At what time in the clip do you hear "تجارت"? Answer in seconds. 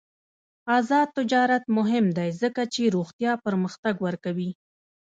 1.17-1.63